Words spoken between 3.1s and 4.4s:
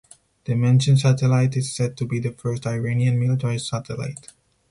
military satellite.